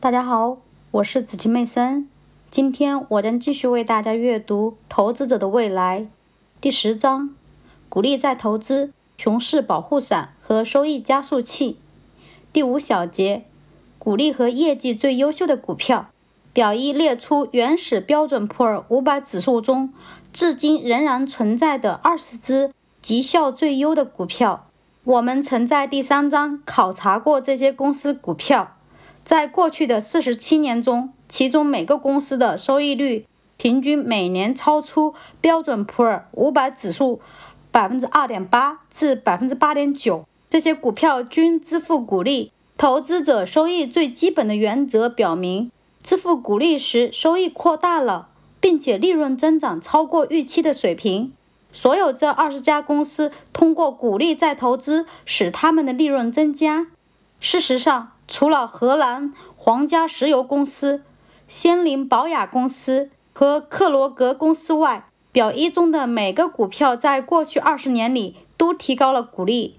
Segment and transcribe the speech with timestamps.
[0.00, 0.58] 大家好，
[0.92, 2.08] 我是子琪妹森。
[2.50, 6.02] 今天我将继续为大家阅读《投资者的未来》
[6.60, 7.34] 第十章：
[7.88, 11.80] 鼓励再投资、熊市保护伞和收益加速器。
[12.52, 13.46] 第五小节：
[13.98, 16.10] 鼓励和业绩最优秀的股票。
[16.52, 19.92] 表一列出原始标准普尔五百指数中
[20.32, 22.72] 至今仍然存在的二十只
[23.02, 24.68] 绩效最优的股票。
[25.02, 28.76] 我们曾在第三章考察过这些公司股票。
[29.28, 33.26] 在过去的四十七年中，其中每个公司的收益率
[33.58, 37.20] 平均每年超出标准普尔五百指数
[37.70, 40.24] 百分之二点八至百分之八点九。
[40.48, 42.50] 这些股票均支付股利。
[42.78, 45.70] 投资者收益最基本的原则表明，
[46.02, 51.34] 支付股利时收益扩大了，并且利润增长超过预期的水平。
[51.70, 56.86] 所有这二十家公司通过鼓励再投资，使他们的利润增加。
[57.38, 61.02] 事实上，除了荷兰皇家石油公司、
[61.48, 69.76] 仙林宝雅公司和克罗格公司外，表一中的每个股票在过去二十年里都提高了股利。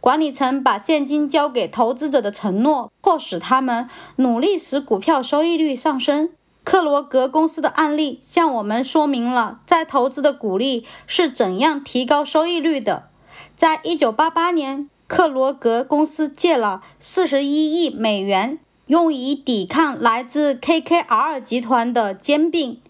[0.00, 6.30] 管理层把现金交给投资者的承诺，迫使他们努力使股票收益率上升。
[6.64, 13.10] 克罗格公司的案例向我们说明了再投资的股利是怎样提高收益率的。
[13.54, 14.88] 在一九八八年。
[15.14, 22.80] 克罗格公司借了四十一亿美元，用以抵抗来自 KKR 集团的兼并。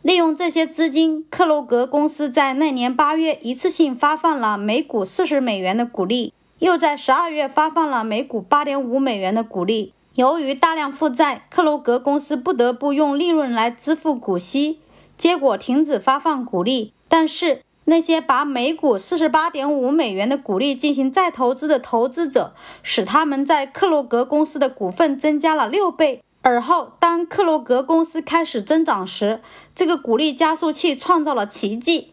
[0.00, 9.92] 利用这些资金，克罗格公司在那年八月一次性发放了每股四十美元的股利，又在十二月发放了每股八点五美元的股利。
[10.14, 14.78] 由于大量负债，克罗格公司不得不用利润来支付股息，
[15.18, 16.92] 结果停止发放股利。
[17.08, 26.22] 但是，那些把每股四十八点五美元的股利进行再投资的投资者，使他们在克洛格公司的股份增加了六倍。
[26.40, 29.40] 而后，当克洛格公司开始增长时，
[29.74, 32.12] 这个股利加速器创造了奇迹。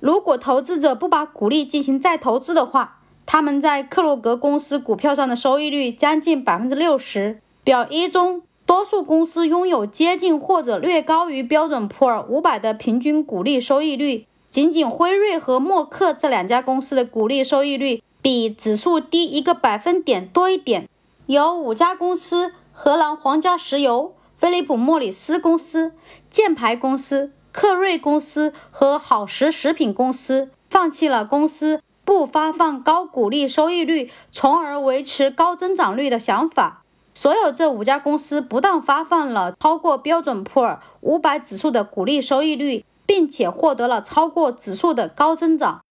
[0.00, 7.40] 如果投资者不把股利进行再投资的话，他们在克洛格公司股票上的收益率将近百分之六十。
[7.64, 14.26] 表一中，多数公司拥有接近或者略高于标准普尔五百的平均股利收益率。
[14.52, 20.86] 仅仅辉瑞和默克这两家公司的股利收益率比指数低一个百分点多一点。
[21.24, 25.92] 有五家公司：荷兰皇家石油、菲利普莫里斯公司、
[26.30, 36.82] 箭牌公司、克瑞公司和好时食品公司，放弃了公司不发放高股利收益率，从而维持高增长率的想法。
[37.14, 42.84] 所有这五家公司不但发放了超过标准普尔五百指数的股利收益率。
[43.06, 45.82] 并且获得了超过指数的高增长。